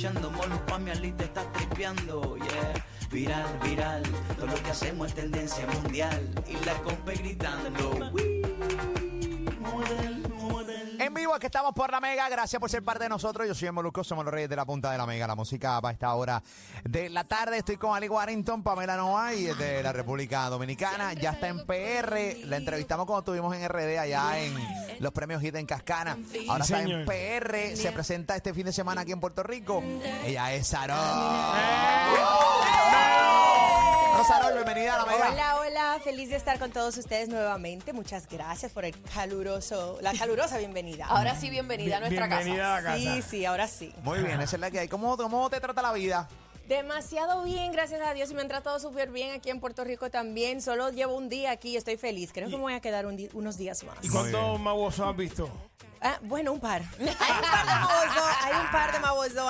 Escuchando 0.00 0.30
Molus 0.30 0.58
Pamiali 0.60 1.12
te 1.12 1.24
está 1.24 1.42
tripeando, 1.52 2.34
yeah. 2.38 2.84
Viral, 3.10 3.58
viral, 3.62 4.02
todo 4.34 4.46
lo 4.46 4.54
que 4.62 4.70
hacemos 4.70 5.08
es 5.08 5.14
tendencia 5.14 5.66
mundial 5.66 6.26
y 6.48 6.64
la 6.64 6.72
compa 6.82 7.12
gritando, 7.12 8.10
"Wii". 8.14 8.40
Model. 9.60 10.39
En 11.10 11.14
vivo, 11.14 11.34
es 11.34 11.40
que 11.40 11.46
estamos 11.46 11.74
por 11.74 11.90
la 11.90 11.98
Mega. 12.00 12.28
Gracias 12.28 12.60
por 12.60 12.70
ser 12.70 12.84
parte 12.84 13.02
de 13.02 13.08
nosotros. 13.08 13.44
Yo 13.44 13.52
soy 13.52 13.66
el 13.66 13.72
Molusco, 13.72 14.04
somos 14.04 14.24
los 14.24 14.32
reyes 14.32 14.48
de 14.48 14.54
la 14.54 14.64
punta 14.64 14.92
de 14.92 14.96
la 14.96 15.06
Mega. 15.06 15.26
La 15.26 15.34
música 15.34 15.80
para 15.80 15.92
esta 15.92 16.14
hora 16.14 16.40
de 16.84 17.10
la 17.10 17.24
tarde. 17.24 17.58
Estoy 17.58 17.78
con 17.78 17.96
Ali 17.96 18.08
Warrington, 18.08 18.62
Pamela 18.62 18.96
Noay, 18.96 19.46
de 19.46 19.82
la 19.82 19.92
República 19.92 20.48
Dominicana. 20.48 21.12
Ya 21.14 21.30
está 21.32 21.48
en 21.48 21.66
PR. 21.66 22.46
La 22.46 22.58
entrevistamos 22.58 23.06
cuando 23.06 23.22
estuvimos 23.22 23.56
en 23.56 23.68
RD 23.68 23.98
allá 23.98 24.38
en 24.38 24.54
los 25.00 25.12
premios 25.12 25.42
Hit 25.42 25.56
en 25.56 25.66
Cascana. 25.66 26.16
Ahora 26.48 26.62
está 26.62 26.80
en 26.80 27.04
PR. 27.04 27.76
Se 27.76 27.90
presenta 27.90 28.36
este 28.36 28.54
fin 28.54 28.66
de 28.66 28.72
semana 28.72 29.00
aquí 29.00 29.10
en 29.10 29.18
Puerto 29.18 29.42
Rico. 29.42 29.82
Ella 30.24 30.52
es 30.52 30.68
Sarol. 30.68 30.96
Hola, 34.20 34.28
Sarol, 34.28 34.52
bienvenida 34.52 34.96
a 34.96 34.98
la 34.98 35.06
Mega. 35.06 35.30
Hola, 35.30 35.56
hola, 35.60 36.00
feliz 36.04 36.28
de 36.28 36.36
estar 36.36 36.58
con 36.58 36.70
todos 36.70 36.94
ustedes 36.98 37.30
nuevamente. 37.30 37.94
Muchas 37.94 38.28
gracias 38.28 38.70
por 38.70 38.84
el 38.84 38.94
caluroso, 39.14 39.96
la 40.02 40.12
calurosa 40.12 40.58
bienvenida. 40.58 41.06
Ahora 41.06 41.34
sí, 41.36 41.48
bienvenida 41.48 41.96
a 41.96 42.00
nuestra 42.00 42.26
Bienvenida 42.26 42.76
a 42.76 42.80
la 42.82 42.90
casa. 42.90 42.98
Sí, 42.98 43.22
sí, 43.22 43.44
ahora 43.46 43.66
sí. 43.66 43.94
Muy 44.02 44.18
bien, 44.18 44.38
esa 44.42 44.56
es 44.56 44.60
la 44.60 44.70
que 44.70 44.80
hay. 44.80 44.88
¿Cómo, 44.88 45.16
cómo 45.16 45.48
te 45.48 45.58
trata 45.58 45.80
la 45.80 45.94
vida? 45.94 46.28
Demasiado 46.68 47.44
bien, 47.44 47.72
gracias 47.72 48.02
a 48.06 48.12
Dios, 48.12 48.30
y 48.30 48.34
me 48.34 48.42
han 48.42 48.48
tratado 48.48 48.78
súper 48.78 49.10
bien 49.10 49.32
aquí 49.32 49.48
en 49.48 49.58
Puerto 49.58 49.84
Rico 49.84 50.10
también. 50.10 50.60
Solo 50.60 50.90
llevo 50.90 51.14
un 51.14 51.30
día 51.30 51.52
aquí 51.52 51.70
y 51.70 51.76
estoy 51.78 51.96
feliz. 51.96 52.30
Creo 52.34 52.50
que 52.50 52.56
me 52.56 52.62
voy 52.62 52.74
a 52.74 52.80
quedar 52.80 53.06
un 53.06 53.26
unos 53.32 53.56
días 53.56 53.82
más. 53.84 53.96
¿Y 54.02 54.10
cuántos 54.10 54.60
magosos 54.60 55.08
has 55.08 55.16
visto? 55.16 55.50
Ah, 56.02 56.18
bueno, 56.22 56.52
un 56.52 56.60
par. 56.60 56.82
Hay 57.00 57.06
un 57.06 57.14
par 57.14 57.66
de 57.66 57.70
mabosos, 57.70 58.36
hay 58.42 58.54
un 58.54 58.70
par 58.70 58.92
de 58.92 59.00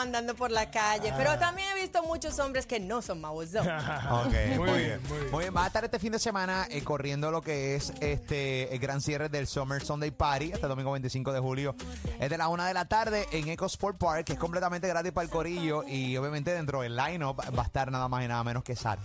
andando 0.00 0.34
por 0.34 0.50
la 0.50 0.70
calle, 0.70 1.12
pero 1.16 1.38
también 1.38 1.68
he 1.76 1.80
visto 1.80 2.02
muchos 2.02 2.38
hombres 2.38 2.66
que 2.66 2.80
no 2.80 3.02
son 3.02 3.20
mabosos. 3.20 3.66
Ok, 4.10 4.34
muy, 4.56 4.68
Muy 4.70 4.78
bien, 4.78 5.00
muy 5.08 5.18
bien. 5.18 5.30
Muy 5.30 5.40
bien, 5.44 5.56
va 5.56 5.64
a 5.64 5.66
estar 5.68 5.84
este 5.84 5.98
fin 5.98 6.12
de 6.12 6.18
semana 6.18 6.66
eh, 6.70 6.82
corriendo 6.82 7.30
lo 7.30 7.40
que 7.40 7.76
es 7.76 7.92
este 8.00 8.72
el 8.72 8.78
gran 8.78 9.00
cierre 9.00 9.28
del 9.28 9.46
Summer 9.46 9.82
Sunday 9.84 10.10
Party, 10.10 10.52
este 10.52 10.66
domingo 10.66 10.92
25 10.92 11.32
de 11.32 11.40
julio. 11.40 11.74
Es 12.18 12.28
de 12.28 12.38
la 12.38 12.48
una 12.48 12.66
de 12.66 12.74
la 12.74 12.86
tarde 12.86 13.26
en 13.32 13.48
Eco 13.48 13.66
Sport 13.66 13.98
Park, 13.98 14.24
que 14.24 14.32
es 14.34 14.38
completamente 14.38 14.88
gratis 14.88 15.12
para 15.12 15.24
el 15.24 15.30
corillo 15.30 15.84
y 15.86 16.16
obviamente 16.16 16.52
dentro 16.52 16.80
del 16.82 16.96
line-up 16.96 17.40
va 17.56 17.62
a 17.62 17.66
estar 17.66 17.90
nada 17.90 18.08
más 18.08 18.24
y 18.24 18.28
nada 18.28 18.42
menos 18.44 18.64
que 18.64 18.74
Sara. 18.74 19.00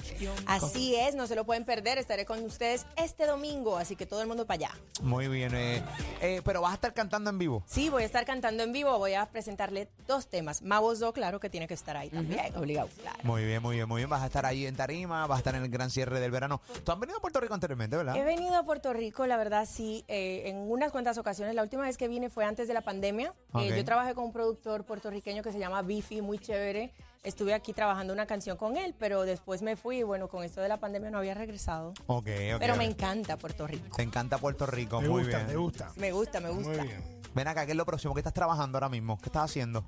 Así 0.48 0.96
es, 0.96 1.16
no 1.16 1.28
se 1.28 1.36
lo 1.36 1.46
pueden 1.46 1.66
perder. 1.66 1.98
Estaré 1.98 2.26
con 2.26 2.44
ustedes 2.44 2.86
este 2.96 3.26
domingo, 3.26 3.78
así 3.78 3.96
que 3.96 4.06
todo 4.06 4.22
el 4.22 4.28
mundo 4.28 4.46
para 4.46 4.68
allá. 4.68 4.72
Muy 5.02 5.28
bien, 5.28 5.54
eh, 5.56 5.84
eh, 6.22 6.42
pero 6.44 6.62
vas 6.62 6.72
a 6.72 6.76
estar 6.76 6.94
cantando 6.94 7.30
en 7.30 7.35
vivo. 7.38 7.64
Sí, 7.66 7.90
voy 7.90 8.04
a 8.04 8.06
estar 8.06 8.26
cantando 8.26 8.64
en 8.64 8.72
vivo. 8.72 8.98
Voy 8.98 9.14
a 9.14 9.26
presentarle 9.26 9.90
dos 10.08 10.28
temas. 10.28 10.62
Maboso, 10.62 11.14
claro 11.14 11.40
que 11.40 11.50
tiene 11.50 11.68
que 11.68 11.74
estar 11.74 11.98
ahí 11.98 12.10
también. 12.10 12.56
Obligado. 12.56 12.90
Claro. 13.02 13.20
Muy 13.24 13.46
bien, 13.46 13.62
muy 13.62 13.76
bien, 13.76 13.88
muy 13.88 14.00
bien. 14.02 14.10
Vas 14.10 14.24
a 14.24 14.28
estar 14.28 14.46
ahí 14.46 14.66
en 14.66 14.76
Tarima, 14.76 15.28
vas 15.28 15.38
a 15.38 15.40
estar 15.40 15.56
en 15.56 15.64
el 15.64 15.70
gran 15.70 15.90
cierre 15.90 16.20
del 16.20 16.32
verano. 16.32 16.62
Tú 16.84 16.92
has 16.92 17.00
venido 17.00 17.18
a 17.18 17.22
Puerto 17.22 17.40
Rico 17.40 17.54
anteriormente, 17.54 17.98
¿verdad? 17.98 18.16
He 18.16 18.24
venido 18.24 18.56
a 18.56 18.64
Puerto 18.64 18.94
Rico, 18.94 19.26
la 19.26 19.38
verdad, 19.38 19.68
sí, 19.70 20.04
eh, 20.08 20.44
en 20.46 20.58
unas 20.70 20.92
cuantas 20.92 21.18
ocasiones. 21.18 21.56
La 21.56 21.64
última 21.64 21.84
vez 21.84 21.98
que 21.98 22.08
vine 22.08 22.30
fue 22.30 22.46
antes 22.46 22.68
de 22.68 22.74
la 22.74 22.82
pandemia. 22.82 23.34
Eh, 23.56 23.74
yo 23.76 23.86
trabajé 23.86 24.14
con 24.14 24.26
un 24.26 24.34
productor 24.34 24.86
puertorriqueño 24.86 25.44
que 25.44 25.52
se 25.52 25.60
llama 25.60 25.82
Bifi, 25.82 26.22
muy 26.22 26.40
chévere. 26.40 26.94
Estuve 27.26 27.54
aquí 27.56 27.74
trabajando 27.74 28.14
una 28.14 28.26
canción 28.28 28.56
con 28.56 28.78
él, 28.78 28.94
pero 29.00 29.24
después 29.24 29.62
me 29.64 29.76
fui 29.76 29.98
y 29.98 30.04
bueno, 30.04 30.28
con 30.28 30.44
esto 30.44 30.62
de 30.62 30.70
la 30.70 30.78
pandemia 30.78 31.10
no 31.10 31.18
había 31.18 31.34
regresado. 31.34 31.90
Ok, 32.08 32.28
ok. 32.54 32.60
Pero 32.60 32.76
me 32.76 32.86
encanta 32.86 33.36
Puerto 33.38 33.66
Rico. 33.68 33.96
Te 33.98 34.04
encanta 34.04 34.38
Puerto 34.38 34.66
Rico, 34.68 35.02
Me 35.02 35.10
muy 35.10 35.24
gusta, 35.24 35.38
bien. 35.38 35.48
me 35.50 35.56
gusta. 35.58 35.92
Me 35.96 36.12
gusta, 36.12 36.40
me 36.40 36.52
Muy 36.52 36.64
gusta. 36.64 36.84
bien. 36.84 37.04
Ven 37.34 37.48
acá, 37.48 37.66
¿qué 37.66 37.72
es 37.72 37.78
lo 37.78 37.86
próximo? 37.86 38.14
¿Qué 38.14 38.20
estás 38.20 38.34
trabajando 38.34 38.78
ahora 38.78 38.90
mismo? 38.90 39.18
¿Qué 39.18 39.26
estás 39.26 39.46
haciendo? 39.46 39.84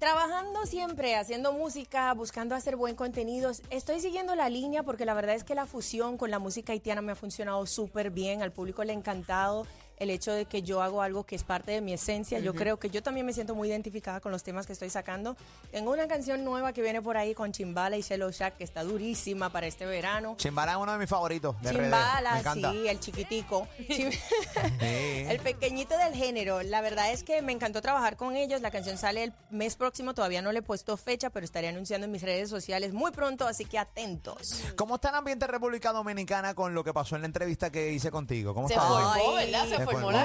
Trabajando 0.00 0.64
siempre, 0.66 1.14
haciendo 1.16 1.52
música, 1.52 2.12
buscando 2.14 2.54
hacer 2.54 2.74
buen 2.76 2.96
contenido. 2.96 3.50
Estoy 3.70 4.00
siguiendo 4.00 4.34
la 4.34 4.48
línea 4.48 4.82
porque 4.82 5.04
la 5.04 5.12
verdad 5.14 5.34
es 5.34 5.44
que 5.44 5.54
la 5.54 5.66
fusión 5.66 6.16
con 6.16 6.30
la 6.30 6.38
música 6.38 6.72
haitiana 6.72 7.02
me 7.02 7.12
ha 7.12 7.14
funcionado 7.16 7.64
súper 7.66 8.10
bien. 8.10 8.42
Al 8.42 8.50
público 8.50 8.82
le 8.82 8.92
ha 8.92 8.96
encantado 8.96 9.66
el 10.00 10.10
hecho 10.10 10.32
de 10.32 10.46
que 10.46 10.62
yo 10.62 10.82
hago 10.82 11.02
algo 11.02 11.24
que 11.24 11.36
es 11.36 11.44
parte 11.44 11.70
de 11.70 11.80
mi 11.80 11.92
esencia. 11.92 12.40
Yo 12.40 12.54
creo 12.54 12.78
que 12.78 12.90
yo 12.90 13.02
también 13.02 13.24
me 13.26 13.32
siento 13.32 13.54
muy 13.54 13.68
identificada 13.68 14.20
con 14.20 14.32
los 14.32 14.42
temas 14.42 14.66
que 14.66 14.72
estoy 14.72 14.90
sacando. 14.90 15.36
Tengo 15.70 15.92
una 15.92 16.08
canción 16.08 16.42
nueva 16.44 16.72
que 16.72 16.82
viene 16.82 17.00
por 17.00 17.16
ahí 17.16 17.34
con 17.34 17.52
Chimbala 17.52 17.96
y 17.96 18.02
Shelo 18.02 18.30
Shack 18.30 18.56
que 18.56 18.64
está 18.64 18.82
durísima 18.82 19.50
para 19.50 19.66
este 19.66 19.86
verano. 19.86 20.34
Chimbala 20.38 20.72
es 20.72 20.78
uno 20.78 20.92
de 20.92 20.98
mis 20.98 21.08
favoritos 21.08 21.54
de 21.62 21.70
RD. 21.72 21.76
Me 21.76 21.82
Chimbala, 21.82 22.54
sí, 22.72 22.88
el 22.88 22.98
chiquitico. 22.98 23.68
Chim- 23.88 24.10
el 24.80 25.38
pequeñito 25.40 25.96
del 25.98 26.14
género. 26.14 26.62
La 26.62 26.80
verdad 26.80 27.12
es 27.12 27.22
que 27.22 27.42
me 27.42 27.52
encantó 27.52 27.80
trabajar 27.82 28.16
con 28.16 28.36
ellos. 28.36 28.60
La 28.60 28.70
canción 28.70 28.98
sale 28.98 29.24
el 29.24 29.32
mes 29.50 29.76
próximo. 29.76 30.14
Todavía 30.14 30.42
no 30.42 30.52
le 30.52 30.60
he 30.60 30.62
puesto 30.62 30.96
fecha, 30.96 31.30
pero 31.30 31.44
estaré 31.44 31.68
anunciando 31.68 32.06
en 32.06 32.10
mis 32.12 32.22
redes 32.22 32.48
sociales 32.48 32.92
muy 32.92 33.10
pronto, 33.10 33.46
así 33.46 33.64
que 33.64 33.78
atentos. 33.78 34.62
¿Cómo 34.76 34.94
está 34.96 35.10
el 35.10 35.16
ambiente 35.16 35.44
en 35.44 35.50
República 35.50 35.92
Dominicana 35.92 36.54
con 36.54 36.74
lo 36.74 36.82
que 36.84 36.92
pasó 36.94 37.16
en 37.16 37.22
la 37.22 37.26
entrevista 37.26 37.70
que 37.70 37.92
hice 37.92 38.10
contigo? 38.10 38.54
¿Cómo 38.54 38.68
Se 38.68 38.74
está? 38.74 38.86
formó. 38.86 39.34
¿verdad? 39.34 39.64
Se 39.64 39.68
Se 39.70 39.74
formó 39.76 39.89
formó. 39.90 40.10
la 40.10 40.24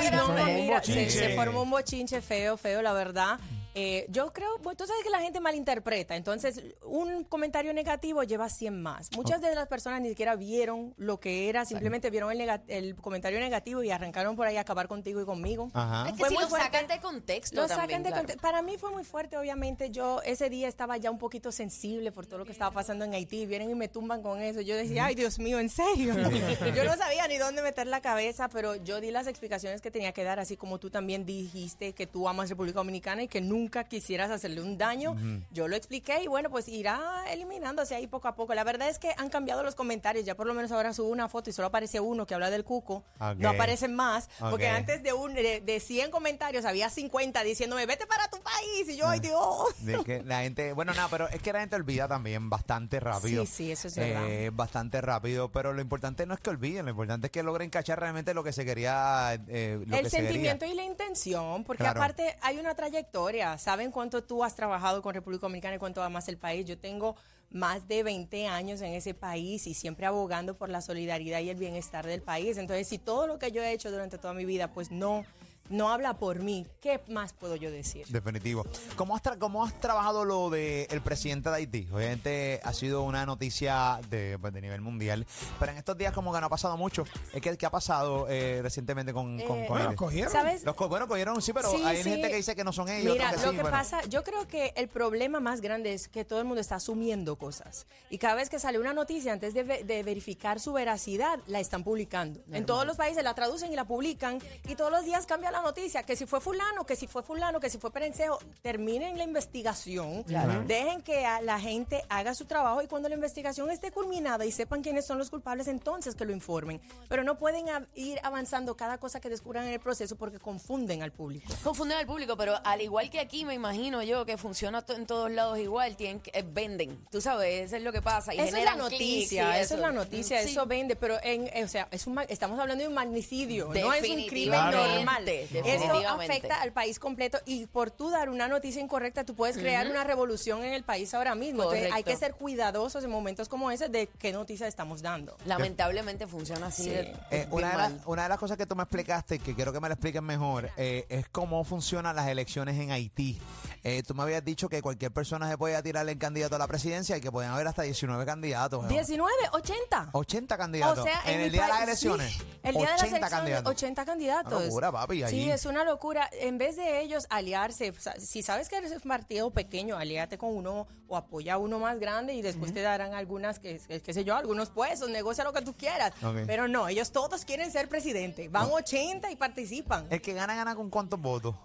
bochinche. 0.68 1.09
se 1.09 1.36
formó 1.36 1.64
un 1.64 1.70
bochinche 1.70 2.22
feo, 2.22 2.58
feo, 2.58 2.81
la 2.81 2.94
verdad. 2.94 3.40
Eh, 3.78 4.06
yo 4.09 4.31
creo, 4.31 4.58
bueno, 4.63 4.78
tú 4.78 4.86
sabes 4.88 5.03
que 5.03 5.09
la 5.09 5.19
gente 5.19 5.41
malinterpreta, 5.41 6.16
entonces 6.16 6.63
un 6.81 7.25
comentario 7.25 7.74
negativo 7.74 8.24
lleva 8.24 8.47
100 8.47 8.81
más. 8.81 9.09
Muchas 9.18 9.41
de 9.41 9.53
las 9.53 9.68
personas 9.68 10.00
ni 10.00 10.08
siquiera 10.08 10.38
vieron 10.38 10.94
lo 10.96 11.19
que 11.19 11.50
era, 11.50 11.66
simplemente 11.66 12.09
vieron 12.09 12.31
el, 12.31 12.38
nega- 12.40 12.64
el 12.68 12.96
comentario 12.96 13.38
negativo 13.41 13.84
y 13.84 13.91
arrancaron 13.91 14.38
por 14.38 14.47
ahí 14.47 14.56
a 14.56 14.62
acabar 14.62 14.88
contigo 14.88 15.22
y 15.22 15.25
conmigo. 15.25 15.69
Ajá. 15.74 16.06
Es 16.08 16.14
que 16.14 16.19
Fue 16.19 16.30
si 16.30 16.35
muy 16.35 16.44
lo 16.44 16.50
fuerte. 16.50 16.66
sacan 16.68 16.88
de 16.88 17.00
contexto 17.02 17.62
Lo 17.62 17.68
también, 17.68 17.88
sacan 17.90 18.03
de 18.03 18.09
claro. 18.12 18.28
conte- 18.28 18.41
Para 18.41 18.62
mí 18.62 18.78
fue 18.78 18.91
muy 18.91 19.03
fuerte, 19.03 19.38
obviamente. 19.38 19.91
Yo 19.91 20.22
ese 20.22 20.50
día 20.50 20.69
estaba 20.69 20.96
ya 20.96 21.12
un 21.12 21.18
poquito 21.19 21.52
sensible 21.52 22.14
por 22.14 22.25
todo 22.28 22.38
lo 22.40 22.46
que 22.46 22.53
estaba 22.53 22.72
pasando 22.72 23.03
en 23.03 23.14
Haití. 23.14 23.46
Vienen 23.46 23.69
y 23.72 23.75
me 23.75 23.90
tumban 23.90 24.22
con 24.22 24.41
eso. 24.41 24.62
Yo 24.62 24.78
decía, 24.78 25.03
ay, 25.06 25.16
Dios 25.16 25.38
mío, 25.38 25.59
¿en 25.59 25.68
serio? 25.69 26.14
yo 26.75 26.84
no 26.85 26.96
sabía 26.96 27.28
ni 27.28 27.38
dónde 27.38 27.62
meter 27.62 27.88
la 27.88 28.00
cabeza, 28.00 28.47
pero 28.47 28.75
yo 28.78 29.02
di 29.02 29.12
las 29.12 29.28
explicaciones 29.28 29.81
que 29.81 29.91
tenía 29.91 30.14
que 30.14 30.24
dar, 30.24 30.40
así 30.40 30.56
como 30.56 30.80
tú 30.80 30.90
también 30.90 31.25
dijiste 31.25 31.91
que 31.94 32.08
tú 32.08 32.30
amas 32.30 32.47
República 32.50 32.80
Dominicana 32.80 33.24
y 33.24 33.28
que 33.28 33.41
nunca 33.41 33.65
quisieras 33.70 34.31
hacerle 34.31 34.62
un 34.62 34.78
daño. 34.78 35.16
Yo 35.52 35.68
lo 35.68 35.76
expliqué 35.76 36.24
y 36.24 36.28
bueno, 36.28 36.50
pues 36.50 36.68
irá 36.68 37.24
eliminándose 37.30 37.96
ahí 37.96 38.08
poco 38.08 38.28
a 38.28 38.36
poco. 38.36 38.53
La 38.53 38.64
verdad 38.64 38.90
es 38.90 39.00
que 39.00 39.14
han 39.18 39.30
cambiado 39.30 39.64
los 39.64 39.76
comentarios. 39.76 40.26
Ya 40.26 40.36
por 40.36 40.48
lo 40.48 40.53
menos 40.53 40.72
ahora 40.72 40.94
subo 40.94 41.09
una 41.09 41.28
foto 41.29 41.50
y 41.50 41.53
solo 41.53 41.67
aparece 41.67 42.00
uno 42.00 42.26
que 42.26 42.34
habla 42.34 42.50
del 42.50 42.64
cuco. 42.64 43.03
No 43.38 43.50
aparecen 43.50 43.94
más, 43.96 44.29
porque 44.40 44.67
antes 44.67 45.03
de, 45.03 45.14
un, 45.14 45.34
de, 45.34 45.62
de 45.62 45.79
100 45.79 46.12
comentarios 46.12 46.66
había 46.66 46.90
50 46.90 47.44
diciéndome, 47.44 47.85
vete 47.85 48.06
para 48.08 48.28
tu 48.29 48.40
país. 48.41 48.88
Y 48.90 48.96
yo, 48.97 49.08
ay 49.08 49.20
Dios. 49.20 49.85
De 49.85 50.03
que 50.03 50.23
la 50.23 50.41
gente, 50.41 50.73
bueno, 50.73 50.94
nada, 50.94 51.08
pero 51.09 51.28
es 51.29 51.41
que 51.41 51.53
la 51.53 51.59
gente 51.62 51.76
olvida 51.76 52.08
también 52.08 52.50
bastante 52.50 53.00
rápido. 53.00 53.46
Sí, 53.46 53.52
sí, 53.52 53.72
eso 53.72 53.88
es 53.88 53.96
verdad. 53.96 54.28
Eh, 54.29 54.50
bastante 54.53 55.02
rápido, 55.02 55.52
pero 55.52 55.73
lo 55.73 55.82
importante 55.82 56.26
no 56.26 56.34
es 56.34 56.40
que 56.40 56.50
olviden, 56.50 56.85
lo 56.85 56.91
importante 56.91 57.28
es 57.28 57.32
que 57.32 57.44
logren 57.44 57.70
cachar 57.70 58.00
realmente 58.00 58.34
lo 58.34 58.44
que 58.44 58.53
se 58.53 58.66
quería. 58.66 59.34
eh, 59.47 59.79
lo 59.85 59.96
el 59.97 60.03
que 60.03 60.09
se 60.09 60.17
sentimiento 60.17 60.66
quería. 60.66 60.73
y 60.73 60.78
la 60.78 60.84
intención, 60.85 61.64
porque 61.64 61.84
Claro. 61.84 62.00
aparte 62.00 62.38
hay 62.41 62.58
una 62.58 62.73
trayectoria. 62.76 63.54
Saben 63.57 63.91
cuánto 63.91 64.23
tú 64.23 64.43
has 64.43 64.55
trabajado 64.55 65.02
con 65.02 65.13
República 65.13 65.41
Dominicana 65.41 65.75
y 65.75 65.79
cuánto 65.79 66.03
amas 66.03 66.28
el 66.28 66.37
país. 66.37 66.66
Yo 66.66 66.78
tengo 66.78 67.16
más 67.49 67.87
de 67.87 68.03
20 68.03 68.47
años 68.47 68.81
en 68.81 68.93
ese 68.93 69.13
país 69.13 69.67
y 69.67 69.73
siempre 69.73 70.05
abogando 70.05 70.55
por 70.55 70.69
la 70.69 70.81
solidaridad 70.81 71.40
y 71.40 71.49
el 71.49 71.57
bienestar 71.57 72.05
del 72.05 72.22
país. 72.22 72.57
Entonces, 72.57 72.87
si 72.87 72.97
todo 72.97 73.28
lo 73.28 73.40
que 73.40 73.52
yo 73.52 73.61
he 73.63 73.72
hecho 73.72 73.91
durante 73.91 74.17
toda 74.17 74.34
mi 74.34 74.46
vida, 74.46 74.73
pues 74.73 74.91
no 74.91 75.25
no 75.70 75.90
habla 75.90 76.17
por 76.17 76.40
mí. 76.40 76.67
¿Qué 76.82 77.02
más 77.08 77.34
puedo 77.34 77.56
yo 77.56 77.72
decir? 77.72 78.06
Definitivo. 78.08 78.66
¿Cómo 78.96 79.16
has, 79.16 79.23
tra- 79.23 79.38
cómo 79.40 79.64
has 79.66 79.73
trabajado 79.79 80.23
lo 80.26 80.50
del 80.50 80.88
el 80.90 81.02
presidente 81.02 81.50
de 81.50 81.56
Haití? 81.56 81.88
Obviamente 81.91 82.59
ha 82.64 82.73
sido 82.73 83.02
una 83.03 83.26
noticia 83.26 84.00
de, 84.09 84.38
pues, 84.40 84.53
de 84.53 84.62
nivel 84.62 84.82
mundial, 84.82 85.26
pero 85.59 85.72
en 85.72 85.78
estos 85.78 85.97
días 85.97 86.14
como 86.14 86.32
que 86.34 86.40
no 86.40 86.46
ha 86.47 86.50
pasado 86.50 86.78
mucho. 86.78 87.03
Es 87.34 87.41
que, 87.41 87.58
¿Qué 87.58 87.66
ha 87.66 87.72
pasado 87.72 88.28
eh, 88.29 88.59
recientemente 88.62 89.14
con, 89.14 89.40
con, 89.41 89.58
Eh, 89.59 89.66
con 89.67 89.78
Bueno, 89.78 89.90
él? 89.91 89.96
cogieron. 89.96 90.32
¿Sabes? 90.32 90.64
Los 90.64 90.76
co- 90.76 90.88
bueno, 90.90 91.08
cogieron, 91.08 91.41
sí, 91.41 91.53
pero 91.53 91.72
Sí, 91.72 91.82
hay 91.84 91.97
sí. 92.03 92.09
gente 92.09 92.29
que 92.29 92.35
dice 92.35 92.56
que 92.56 92.64
no 92.64 92.72
son 92.73 92.90
ellos. 92.90 93.14
Mira, 93.14 93.29
otros 93.29 93.44
lo 93.46 93.50
sí, 93.52 93.56
que 93.58 93.62
bueno. 93.64 93.78
pasa, 93.78 94.03
yo 94.06 94.23
creo 94.23 94.47
que 94.47 94.73
el 94.76 94.88
problema 94.88 95.40
más 95.40 95.62
grande 95.62 95.94
es 95.94 96.08
que 96.08 96.26
todo 96.26 96.40
el 96.40 96.46
mundo 96.46 96.62
está 96.62 96.76
asumiendo 96.76 97.38
cosas. 97.38 97.88
Y 98.09 98.17
cada 98.17 98.35
vez 98.35 98.50
que 98.50 98.59
sale 98.59 98.78
una 98.79 98.94
noticia, 98.94 99.34
antes 99.34 99.53
de, 99.53 99.64
ve- 99.64 99.84
de 99.84 100.03
verificar 100.03 100.59
su 100.59 100.73
veracidad, 100.73 101.40
la 101.47 101.59
están 101.59 101.84
publicando. 101.84 102.41
En 102.52 102.66
todos 102.66 102.85
los 102.85 102.97
países 102.97 103.23
la 103.23 103.34
traducen 103.34 103.72
y 103.72 103.76
la 103.76 103.85
publican. 103.85 104.40
Y 104.67 104.76
todos 104.76 104.91
los 104.91 105.06
días 105.06 105.26
cambia 105.26 105.52
la 105.52 105.54
noticia. 105.61 106.03
Que 106.03 106.16
si 106.16 106.25
fue 106.25 106.40
fulano, 106.41 106.85
que 106.85 106.96
si 106.96 107.07
fue 107.07 107.23
fulano, 107.23 107.59
que 107.59 107.69
si 107.69 107.78
fue 107.78 107.91
perencejo. 107.91 108.40
Terminen 108.61 109.17
la 109.17 109.23
investigación. 109.23 110.23
Dejen 110.67 111.02
que 111.02 111.25
a- 111.25 111.41
la 111.41 111.59
gente 111.59 112.03
haga 112.09 112.34
su 112.35 112.46
trabajo. 112.46 112.81
Y 112.81 112.87
cuando 112.87 113.09
la 113.09 113.16
investigación 113.16 113.69
esté 113.72 113.91
culminada 113.91 114.46
y 114.46 114.52
sepan 114.52 114.81
quiénes 114.81 115.05
son 115.05 115.17
los 115.17 115.29
culpables, 115.29 115.67
entonces 115.67 116.16
que 116.16 116.25
lo 116.25 116.31
informen. 116.31 116.81
Pero 117.09 117.23
no 117.23 117.37
pueden 117.37 117.66
ir 117.96 118.19
avanzando 118.23 118.75
cada 118.75 118.97
cosa 118.97 119.19
que 119.19 119.29
descubran 119.29 119.66
en 119.67 119.73
el 119.73 119.79
proceso 119.79 120.16
porque 120.16 120.40
confunden 120.40 121.02
al 121.03 121.11
público. 121.11 121.53
Confunden 121.63 121.97
al 121.97 122.05
público, 122.05 122.35
pero 122.37 122.55
al 122.63 122.81
igual 122.81 123.09
que 123.09 123.19
aquí, 123.19 123.46
me 123.46 123.53
imagino 123.53 124.02
yo 124.03 124.25
que 124.25 124.37
funciona 124.37 124.81
to- 124.81 124.93
en 124.96 125.05
todos 125.05 125.31
lados 125.31 125.57
igual, 125.59 125.96
tienen 125.96 126.19
que- 126.19 126.31
eh, 126.34 126.43
venden. 126.46 126.97
Tú 127.11 127.22
sabes, 127.22 127.67
eso 127.67 127.75
es 127.78 127.84
lo 127.84 127.91
que 127.91 128.02
pasa. 128.02 128.34
Y 128.34 128.40
Eso 128.40 128.57
es 128.57 128.63
la 128.66 128.72
clics 128.73 128.78
noticia, 128.91 129.57
y 129.57 129.61
eso 129.61 129.73
es 129.75 129.79
la 129.79 129.91
noticia, 129.91 130.41
Sí. 130.43 130.49
eso 130.52 130.66
vende, 130.66 130.96
pero 130.96 131.17
en, 131.23 131.47
eh, 131.53 131.63
o 131.63 131.67
sea, 131.67 131.87
es 131.91 132.05
un, 132.07 132.13
ma- 132.16 132.23
estamos 132.23 132.59
hablando 132.59 132.81
de 132.84 132.87
un 132.87 132.93
magnicidio, 132.93 133.66
no 133.73 133.93
es 133.93 134.09
un 134.09 134.25
crimen 134.28 134.59
Definitivamente, 134.72 135.45
Eso 135.53 136.08
afecta 136.08 136.62
al 136.62 136.72
país 136.72 137.00
completo 137.00 137.38
y 137.46 137.66
por 137.68 137.92
tú 137.92 138.09
dar 138.09 138.30
una 138.30 138.47
noticia 138.47 138.82
incorrecta, 138.82 139.24
tú 139.24 139.36
puedes 139.36 139.58
crear 139.58 139.88
una 139.88 140.03
revolución 140.03 140.64
en 140.64 140.74
el 140.74 140.84
país 140.84 141.14
ahora 141.14 141.36
mismo. 141.36 141.64
Entonces, 141.64 141.92
hay 141.94 142.03
que 142.03 142.16
ser 142.16 142.34
cuidadosos 142.36 143.03
en 143.03 143.09
momentos 143.09 143.50
como 143.50 143.72
ese 143.72 143.90
de 143.90 144.08
qué 144.20 144.32
noticia 144.32 144.68
estamos 144.68 145.02
dando. 145.02 145.38
Lamentablemente 145.46 146.28
funciona 146.28 146.68
así. 146.68 146.84
Sí. 146.84 146.90
de- 146.90 147.16
Eh, 147.32 147.47
una, 147.52 147.72
de 147.72 147.78
las, 147.78 147.92
mal. 147.92 148.02
una 148.06 148.24
de 148.24 148.30
las 148.30 148.38
cosas 148.40 148.58
que 148.58 148.66
tú 148.66 148.76
me 148.76 148.84
explicaste, 148.84 149.40
que 149.40 149.56
quiero 149.56 149.72
que 149.74 149.80
me 149.80 149.88
lo 149.88 149.94
expliquen 149.94 150.24
mejor, 150.24 150.70
eh, 150.78 151.06
es 151.09 151.28
cómo 151.30 151.64
funcionan 151.64 152.16
las 152.16 152.28
elecciones 152.28 152.80
en 152.80 152.91
Haití. 152.91 153.40
Eh, 153.84 154.02
tú 154.03 154.16
me 154.16 154.24
habías 154.24 154.44
dicho 154.44 154.68
que 154.68 154.82
cualquier 154.82 155.12
persona 155.12 155.48
se 155.50 155.58
podía 155.58 155.82
tirarle 155.84 156.14
el 156.14 156.18
candidato 156.18 156.56
a 156.56 156.59
la 156.59 156.68
presidencia 156.68 157.18
y 157.18 157.22
que 157.22 157.32
pueden 157.32 157.52
haber 157.52 157.68
hasta 157.68 157.84
19 157.84 158.26
candidatos. 158.26 158.82
¿no? 158.84 158.90
19, 158.90 159.32
80. 159.52 160.09
80 160.12 160.58
candidatos. 160.58 161.00
O 161.00 161.03
sea, 161.03 161.22
en, 161.26 161.41
el 161.41 161.52
día 161.52 161.64
de 161.64 161.68
las 161.70 161.82
elecciones. 161.84 162.32
sí, 162.34 162.41
el 162.64 162.76
día 162.76 162.82
de 162.82 162.91
las 162.91 163.02
80 163.02 163.06
elecciones, 163.18 163.30
candidatos. 163.30 163.72
80 163.72 164.06
candidatos. 164.06 164.53
Una 164.53 164.66
locura, 164.66 164.91
papi, 164.91 165.24
allí. 165.24 165.34
Sí, 165.35 165.49
es 165.52 165.66
una 165.66 165.84
locura. 165.84 166.29
En 166.34 166.58
vez 166.58 166.76
de 166.76 167.02
ellos 167.02 167.26
aliarse, 167.29 167.90
o 167.90 167.99
sea, 167.99 168.20
si 168.20 168.41
sabes 168.41 168.70
que 168.70 168.78
eres 168.78 168.91
un 168.91 169.02
partido 169.02 169.52
pequeño, 169.52 169.97
aliate 169.97 170.37
con 170.37 170.55
uno 170.55 170.87
o 171.08 171.17
apoya 171.17 171.55
a 171.55 171.58
uno 171.58 171.79
más 171.79 171.99
grande 171.99 172.34
y 172.34 172.41
después 172.41 172.73
te 172.73 172.82
darán 172.82 173.14
algunas, 173.14 173.59
que, 173.59 173.79
qué 174.03 174.14
sé 174.14 174.23
yo, 174.23 174.35
algunos 174.35 174.70
puestos, 174.70 175.09
negocia 175.09 175.43
lo 175.43 175.53
que 175.53 175.61
tú 175.61 175.73
quieras. 175.73 176.14
Pero 176.46 176.67
no, 176.67 176.87
ellos 176.87 177.11
todos 177.11 177.46
quieren 177.46 177.72
ser 177.72 177.87
presidente. 177.90 178.49
Van 178.49 178.70
80 178.72 179.32
y 179.32 179.35
participan. 179.35 180.08
El 180.09 180.22
que 180.22 180.34
gana, 180.34 180.55
gana 180.55 180.76
con 180.76 180.90
cuántos 180.90 181.20
votos. 181.20 181.55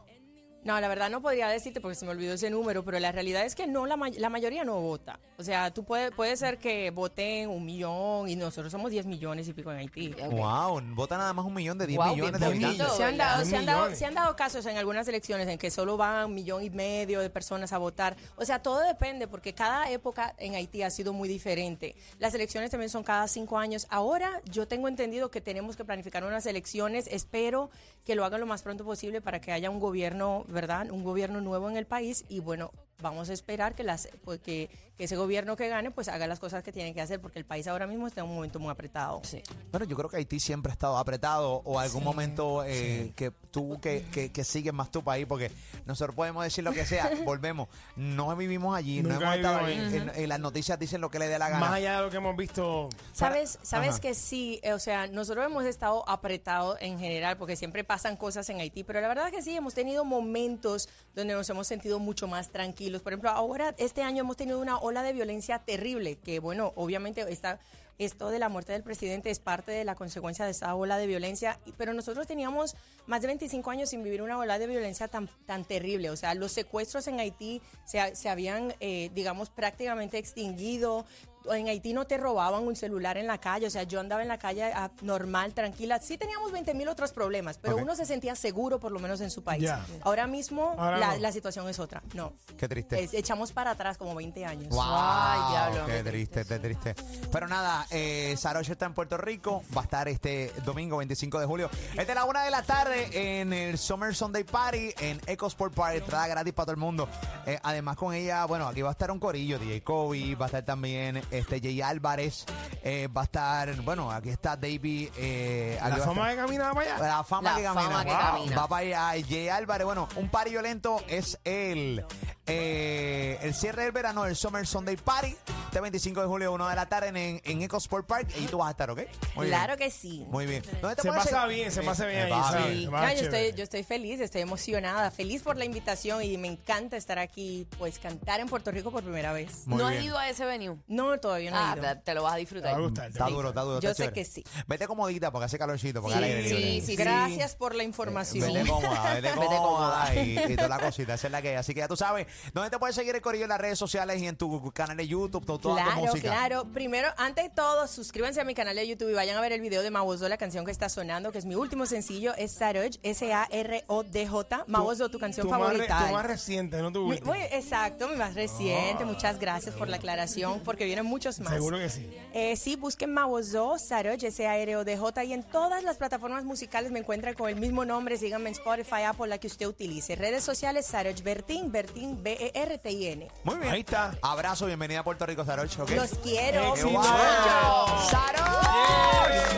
No, 0.62 0.78
la 0.78 0.88
verdad 0.88 1.08
no 1.08 1.22
podría 1.22 1.48
decirte 1.48 1.80
porque 1.80 1.94
se 1.94 2.04
me 2.04 2.10
olvidó 2.10 2.34
ese 2.34 2.50
número, 2.50 2.84
pero 2.84 2.98
la 2.98 3.12
realidad 3.12 3.44
es 3.46 3.54
que 3.54 3.66
no, 3.66 3.86
la, 3.86 3.96
may- 3.96 4.12
la 4.18 4.28
mayoría 4.28 4.62
no 4.62 4.78
vota. 4.80 5.18
O 5.38 5.42
sea, 5.42 5.70
tú 5.72 5.84
puede, 5.84 6.10
puede 6.12 6.36
ser 6.36 6.58
que 6.58 6.90
voten 6.90 7.48
un 7.48 7.64
millón 7.64 8.28
y 8.28 8.36
nosotros 8.36 8.70
somos 8.70 8.90
10 8.90 9.06
millones 9.06 9.48
y 9.48 9.54
pico 9.54 9.72
en 9.72 9.78
Haití. 9.78 10.14
Wow, 10.30 10.82
vota 10.94 11.16
nada 11.16 11.32
más 11.32 11.46
un 11.46 11.54
millón 11.54 11.78
de 11.78 11.86
10 11.86 11.96
Wow, 11.96 12.08
millones 12.14 12.40
bien 12.40 12.40
de 12.40 12.46
habitantes. 12.66 12.96
Se 12.96 13.04
han, 13.04 13.16
dado, 13.16 13.44
se, 13.46 13.56
han 13.56 13.64
dado, 13.64 13.94
se 13.94 14.04
han 14.04 14.14
dado 14.14 14.36
casos 14.36 14.66
en 14.66 14.76
algunas 14.76 15.08
elecciones 15.08 15.48
en 15.48 15.56
que 15.56 15.70
solo 15.70 15.96
van 15.96 16.26
un 16.26 16.34
millón 16.34 16.62
y 16.62 16.68
medio 16.68 17.20
de 17.20 17.30
personas 17.30 17.72
a 17.72 17.78
votar. 17.78 18.16
O 18.36 18.44
sea, 18.44 18.62
todo 18.62 18.80
depende 18.80 19.28
porque 19.28 19.54
cada 19.54 19.90
época 19.90 20.34
en 20.36 20.56
Haití 20.56 20.82
ha 20.82 20.90
sido 20.90 21.14
muy 21.14 21.28
diferente. 21.28 21.94
Las 22.18 22.34
elecciones 22.34 22.70
también 22.70 22.90
son 22.90 23.02
cada 23.02 23.26
cinco 23.28 23.56
años. 23.58 23.86
Ahora 23.88 24.42
yo 24.44 24.68
tengo 24.68 24.88
entendido 24.88 25.30
que 25.30 25.40
tenemos 25.40 25.74
que 25.76 25.86
planificar 25.86 26.22
unas 26.22 26.44
elecciones. 26.44 27.06
Espero 27.10 27.70
que 28.04 28.14
lo 28.14 28.24
hagan 28.26 28.40
lo 28.40 28.46
más 28.46 28.62
pronto 28.62 28.84
posible 28.84 29.20
para 29.22 29.40
que 29.40 29.52
haya 29.52 29.70
un 29.70 29.78
gobierno, 29.80 30.44
¿verdad? 30.50 30.90
Un 30.90 31.04
gobierno 31.04 31.40
nuevo 31.40 31.70
en 31.70 31.76
el 31.76 31.86
país 31.86 32.24
y 32.28 32.40
bueno. 32.40 32.72
Vamos 33.00 33.30
a 33.30 33.32
esperar 33.32 33.74
que, 33.74 33.82
las, 33.84 34.08
pues, 34.24 34.40
que, 34.40 34.68
que 34.96 35.04
ese 35.04 35.16
gobierno 35.16 35.56
que 35.56 35.68
gane 35.68 35.90
pues 35.90 36.08
haga 36.08 36.26
las 36.26 36.38
cosas 36.38 36.62
que 36.62 36.72
tiene 36.72 36.92
que 36.94 37.00
hacer 37.00 37.20
porque 37.20 37.38
el 37.38 37.44
país 37.44 37.66
ahora 37.66 37.86
mismo 37.86 38.06
está 38.06 38.20
en 38.20 38.28
un 38.28 38.34
momento 38.34 38.58
muy 38.58 38.70
apretado. 38.70 39.20
Sí. 39.24 39.42
Bueno, 39.70 39.86
yo 39.86 39.96
creo 39.96 40.08
que 40.10 40.16
Haití 40.18 40.38
siempre 40.40 40.70
ha 40.70 40.74
estado 40.74 40.98
apretado 40.98 41.62
o 41.64 41.78
algún 41.78 42.04
momento 42.04 42.62
eh, 42.64 43.12
que 43.16 43.30
tú 43.50 43.80
que, 43.80 44.04
que, 44.12 44.30
que 44.30 44.44
sigues 44.44 44.72
más 44.72 44.90
tu 44.90 45.02
país, 45.02 45.26
porque 45.26 45.50
nosotros 45.86 46.14
podemos 46.14 46.44
decir 46.44 46.62
lo 46.64 46.72
que 46.72 46.84
sea, 46.86 47.10
volvemos, 47.24 47.68
no 47.96 48.34
vivimos 48.36 48.76
allí, 48.76 49.02
no 49.02 49.10
Nunca 49.10 49.34
hemos 49.34 49.36
estado 49.36 49.68
en- 49.68 50.10
en 50.14 50.28
las 50.28 50.38
noticias 50.40 50.78
dicen 50.78 51.00
lo 51.00 51.10
que 51.10 51.18
le 51.18 51.28
dé 51.28 51.38
la 51.38 51.48
gana. 51.48 51.60
Más 51.60 51.72
allá 51.72 51.96
de 51.96 52.02
lo 52.02 52.10
que 52.10 52.16
hemos 52.18 52.36
visto. 52.36 52.88
Sabes, 53.12 53.56
Para- 53.56 53.66
sabes 53.66 53.90
Ajá. 53.90 54.00
que 54.00 54.14
sí, 54.14 54.60
eh, 54.62 54.72
o 54.72 54.78
sea, 54.78 55.06
nosotros 55.06 55.44
hemos 55.46 55.64
estado 55.64 56.06
apretados 56.08 56.76
en 56.80 56.98
general 56.98 57.36
porque 57.38 57.56
siempre 57.56 57.84
pasan 57.84 58.16
cosas 58.16 58.48
en 58.50 58.60
Haití, 58.60 58.84
pero 58.84 59.00
la 59.00 59.08
verdad 59.08 59.28
es 59.28 59.32
que 59.34 59.42
sí, 59.42 59.56
hemos 59.56 59.74
tenido 59.74 60.04
momentos 60.04 60.88
donde 61.14 61.34
nos 61.34 61.48
hemos 61.50 61.66
sentido 61.66 61.98
mucho 61.98 62.28
más 62.28 62.50
tranquilos. 62.50 62.89
Por 62.98 63.12
ejemplo, 63.12 63.30
ahora 63.30 63.74
este 63.78 64.02
año 64.02 64.22
hemos 64.22 64.36
tenido 64.36 64.60
una 64.60 64.78
ola 64.78 65.02
de 65.02 65.12
violencia 65.12 65.60
terrible, 65.60 66.16
que 66.16 66.40
bueno, 66.40 66.72
obviamente 66.76 67.24
está 67.30 67.60
esto 68.04 68.30
de 68.30 68.38
la 68.38 68.48
muerte 68.48 68.72
del 68.72 68.82
presidente 68.82 69.30
es 69.30 69.40
parte 69.40 69.72
de 69.72 69.84
la 69.84 69.94
consecuencia 69.94 70.46
de 70.46 70.52
esa 70.52 70.74
ola 70.74 70.96
de 70.96 71.06
violencia, 71.06 71.60
pero 71.76 71.92
nosotros 71.92 72.26
teníamos 72.26 72.74
más 73.06 73.20
de 73.20 73.26
25 73.26 73.70
años 73.70 73.90
sin 73.90 74.02
vivir 74.02 74.22
una 74.22 74.38
ola 74.38 74.58
de 74.58 74.66
violencia 74.66 75.06
tan, 75.06 75.28
tan 75.44 75.64
terrible. 75.64 76.08
O 76.08 76.16
sea, 76.16 76.34
los 76.34 76.50
secuestros 76.50 77.06
en 77.08 77.20
Haití 77.20 77.60
se, 77.84 78.16
se 78.16 78.30
habían, 78.30 78.74
eh, 78.80 79.10
digamos, 79.14 79.50
prácticamente 79.50 80.16
extinguido. 80.16 81.04
En 81.52 81.68
Haití 81.68 81.92
no 81.92 82.06
te 82.06 82.16
robaban 82.18 82.66
un 82.66 82.76
celular 82.76 83.16
en 83.16 83.26
la 83.26 83.38
calle, 83.38 83.66
o 83.66 83.70
sea, 83.70 83.82
yo 83.84 84.00
andaba 84.00 84.22
en 84.22 84.28
la 84.28 84.38
calle 84.38 84.64
ah, 84.74 84.90
normal, 85.02 85.54
tranquila. 85.54 85.98
Sí 86.00 86.18
teníamos 86.18 86.52
20 86.52 86.74
mil 86.74 86.88
otros 86.88 87.12
problemas, 87.12 87.58
pero 87.58 87.76
uno 87.76 87.94
se 87.96 88.04
sentía 88.06 88.34
seguro 88.36 88.78
por 88.78 88.92
lo 88.92 88.98
menos 89.00 89.20
en 89.20 89.30
su 89.30 89.42
país. 89.42 89.70
Ahora 90.02 90.26
mismo 90.26 90.74
Ahora 90.78 90.98
la, 90.98 91.14
no. 91.14 91.18
la 91.20 91.32
situación 91.32 91.68
es 91.68 91.78
otra. 91.78 92.02
No. 92.14 92.32
Qué 92.58 92.68
triste. 92.68 93.02
Es- 93.02 93.14
echamos 93.14 93.52
para 93.52 93.72
atrás 93.72 93.96
como 93.98 94.14
20 94.14 94.44
años. 94.44 94.68
Wow, 94.70 94.82
Ay, 94.84 95.52
diablo, 95.52 95.86
qué 95.86 96.02
triste, 96.10 96.44
qué 96.44 96.58
triste. 96.58 96.94
Pero 97.32 97.48
nada, 97.48 97.86
eh, 97.90 98.34
Saroche 98.36 98.72
está 98.72 98.86
en 98.86 98.94
Puerto 98.94 99.16
Rico, 99.16 99.62
va 99.76 99.82
a 99.82 99.84
estar 99.84 100.08
este 100.08 100.52
domingo 100.64 100.98
25 100.98 101.38
de 101.40 101.46
julio. 101.46 101.70
Es 101.96 102.06
de 102.06 102.14
la 102.14 102.24
una 102.24 102.44
de 102.44 102.50
la 102.50 102.62
tarde 102.62 103.40
en 103.40 103.52
el 103.52 103.78
Summer 103.78 104.14
Sunday 104.14 104.44
Party 104.44 104.94
en 105.00 105.20
Eco 105.26 105.46
Sport 105.46 105.74
Party, 105.74 105.98
entrada 105.98 106.26
gratis 106.28 106.52
para 106.52 106.66
todo 106.66 106.72
el 106.74 106.80
mundo. 106.80 107.08
Eh, 107.46 107.58
además 107.62 107.96
con 107.96 108.14
ella, 108.14 108.44
bueno, 108.44 108.66
aquí 108.68 108.82
va 108.82 108.90
a 108.90 108.92
estar 108.92 109.10
un 109.10 109.18
corillo, 109.18 109.58
DJ 109.58 109.82
Kobe, 109.82 110.34
va 110.34 110.46
a 110.46 110.48
estar 110.48 110.64
también 110.64 111.20
este 111.30 111.60
Jay 111.60 111.80
Álvarez, 111.82 112.44
eh, 112.82 113.08
va 113.14 113.22
a 113.22 113.24
estar, 113.24 113.74
bueno, 113.82 114.10
aquí 114.10 114.30
está 114.30 114.56
David. 114.56 115.10
Eh, 115.16 115.78
La 115.80 115.96
fama 115.98 116.28
de 116.30 116.36
caminar 116.36 116.74
para 116.74 116.94
allá. 116.94 117.06
la 117.08 117.24
fama 117.24 117.50
La 117.52 117.56
que 117.58 117.64
fama 117.64 117.80
camina. 117.82 118.04
que 118.04 118.10
camina. 118.26 118.56
Va 118.56 118.68
para 118.68 119.08
allá. 119.08 119.24
Jay 119.28 119.48
Álvarez. 119.48 119.84
Bueno, 119.84 120.08
un 120.16 120.28
party 120.28 120.50
violento 120.50 121.02
es 121.08 121.38
el, 121.44 122.04
eh, 122.46 123.38
el 123.42 123.54
cierre 123.54 123.82
del 123.84 123.92
verano, 123.92 124.24
el 124.26 124.34
Summer 124.36 124.66
Sunday 124.66 124.96
Party. 124.96 125.36
Este 125.66 125.80
25 125.80 126.20
de 126.22 126.26
julio, 126.26 126.52
1 126.52 126.68
de 126.68 126.74
la 126.74 126.86
tarde 126.86 127.08
en, 127.10 127.40
en 127.44 127.62
Eco 127.62 127.76
Sport 127.76 128.04
Park. 128.04 128.28
Y 128.40 128.46
tú 128.46 128.58
vas 128.58 128.68
a 128.68 128.70
estar, 128.72 128.90
¿ok? 128.90 128.98
Muy 129.36 129.46
bien. 129.46 129.56
Claro 129.56 129.76
que 129.76 129.88
sí. 129.90 130.24
Muy 130.28 130.44
bien. 130.46 130.64
¿Dónde 130.82 130.96
te 130.96 131.02
Se 131.02 131.08
pasa 131.08 131.42
seguir? 131.42 131.56
bien, 131.56 131.70
se 131.70 131.82
pasa 131.82 132.06
bien 132.06 132.26
se 132.28 132.34
ahí, 132.34 133.16
yo, 133.16 133.22
estoy, 133.22 133.52
yo 133.52 133.62
estoy 133.62 133.84
feliz, 133.84 134.18
estoy 134.20 134.40
emocionada, 134.40 135.12
feliz 135.12 135.42
por 135.42 135.56
la 135.56 135.64
invitación 135.64 136.24
y 136.24 136.36
me 136.38 136.48
encanta 136.48 136.96
estar 136.96 137.20
aquí, 137.20 137.68
pues 137.78 138.00
cantar 138.00 138.40
en 138.40 138.48
Puerto 138.48 138.72
Rico 138.72 138.90
por 138.90 139.04
primera 139.04 139.32
vez. 139.32 139.64
Muy 139.66 139.78
¿No 139.78 139.86
bien. 139.88 139.98
has 140.00 140.04
ido 140.06 140.18
a 140.18 140.28
ese 140.28 140.44
venue? 140.44 140.76
No, 140.88 141.18
todavía 141.20 141.52
no 141.52 141.56
he 141.56 141.60
Ah, 141.60 141.74
ido. 141.76 141.82
te, 141.88 141.96
te 142.02 142.14
lo 142.14 142.24
vas 142.24 142.32
a 142.32 142.34
Te 142.34 142.40
disfrutar. 142.40 142.72
va 142.74 142.78
a 142.78 142.80
gustar. 142.80 143.04
te 143.04 143.10
Está 143.12 143.26
duro, 143.28 143.48
está 143.50 143.60
duro. 143.60 143.80
Yo 143.80 143.90
está 143.90 143.94
sé 144.04 144.10
chévere. 144.10 144.14
que 144.14 144.24
sí. 144.24 144.44
Vete 144.66 144.88
comodita 144.88 145.30
porque 145.30 145.44
hace 145.44 145.56
calorcito. 145.58 146.02
Porque 146.02 146.18
Sí, 146.18 146.48
sí, 146.48 146.54
libre. 146.56 146.80
sí, 146.86 146.96
Gracias 146.96 147.54
por 147.54 147.76
la 147.76 147.84
información. 147.84 148.52
Vete 148.52 148.68
cómoda, 148.68 149.14
vete 149.14 149.20
Vete 149.28 149.34
cómoda 149.36 149.58
cómoda. 149.60 150.14
y, 150.16 150.52
y 150.52 150.56
toda 150.56 150.68
la 150.68 150.78
cosita, 150.80 151.14
esa 151.14 151.28
es 151.28 151.30
la 151.30 151.40
que 151.42 151.50
hay. 151.50 151.54
Así 151.54 151.74
que 151.74 151.80
ya 151.80 151.86
tú 151.88 151.96
sabes, 151.96 152.26
¿dónde 152.52 152.70
te 152.70 152.78
puedes 152.78 152.94
seguir 152.96 153.14
el 153.14 153.20
corillo 153.22 153.44
en 153.44 153.50
las 153.50 153.60
redes 153.60 153.78
sociales 153.78 154.20
y 154.20 154.26
en 154.26 154.36
tu 154.36 154.70
canal 154.72 154.96
de 154.96 155.06
YouTube, 155.08 155.44
to- 155.46 155.58
toda 155.58 155.82
tu 155.84 155.90
Claro, 155.90 156.00
música? 156.06 156.28
claro. 156.28 156.64
Primero, 156.72 157.08
ante 157.16 157.48
todo, 157.50 157.86
suscríbanse 157.86 158.40
a 158.40 158.44
mi 158.44 158.54
canal 158.54 158.76
de 158.76 158.86
YouTube 158.86 159.10
y 159.10 159.14
vayan 159.14 159.36
a 159.36 159.40
ver 159.40 159.52
el 159.52 159.60
video 159.60 159.82
de 159.82 159.90
Mawozo, 159.90 160.28
la 160.28 160.36
canción 160.36 160.64
que 160.64 160.70
está 160.70 160.88
sonando, 160.88 161.32
que 161.32 161.38
es 161.38 161.44
mi 161.44 161.54
último 161.54 161.86
sencillo, 161.86 162.34
es 162.36 162.52
Saroj, 162.52 162.90
S-A-R-O-D-J. 163.02 164.64
Mawozo, 164.66 165.08
tu 165.08 165.18
canción 165.18 165.46
Tu 165.46 165.50
más, 165.50 165.60
re- 165.60 165.66
favorita. 165.86 166.06
tu 166.08 166.12
más 166.14 166.26
reciente, 166.26 166.80
no 166.82 166.92
tu 166.92 167.00
Mi- 167.04 167.10
último. 167.12 167.32
muy- 167.32 167.42
exacto, 167.50 168.08
mi 168.08 168.16
más 168.16 168.34
reciente. 168.34 169.04
Muchas 169.04 169.38
gracias 169.38 169.74
por 169.74 169.88
la 169.88 169.96
aclaración, 169.96 170.60
porque 170.64 170.84
vienen 170.84 171.06
muchos 171.06 171.40
más. 171.40 171.52
Seguro 171.52 171.78
que 171.78 171.88
sí. 171.88 172.10
Eh, 172.32 172.56
sí, 172.56 172.76
busquen 172.76 173.12
Mawozo, 173.12 173.78
Saroj, 173.78 174.22
S-A-R-O-D-J, 174.22 175.24
y 175.24 175.32
en 175.32 175.42
todas 175.42 175.82
las 175.84 175.96
plataformas 175.96 176.44
musicales 176.44 176.90
me 176.92 177.00
encuentran 177.00 177.34
con 177.34 177.48
el 177.48 177.56
mismo 177.56 177.84
nombre. 177.84 178.16
Síganme 178.16 178.48
en 178.50 178.54
Spotify, 178.54 179.02
Apple, 179.06 179.28
la 179.28 179.38
que 179.38 179.46
usted 179.46 179.66
utilice. 179.66 180.16
Redes 180.16 180.44
sociales, 180.44 180.86
Saroj 180.86 181.20
Bertín, 181.22 181.70
Bertín, 181.72 182.19
B-E-R-T-I-N. 182.22 183.28
Muy 183.44 183.56
bien. 183.56 183.72
Ahí 183.72 183.80
está. 183.80 184.14
Abrazo, 184.22 184.66
bienvenida 184.66 185.00
a 185.00 185.04
Puerto 185.04 185.26
Rico, 185.26 185.44
Saroch. 185.44 185.78
¿ok? 185.80 185.90
Los 185.90 186.10
quiero. 186.22 186.74
¡Qué 186.74 186.82
guay! 186.84 187.06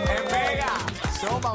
¡En 0.08 0.24
Vega! 0.30 0.72
¡Sopa! 1.20 1.52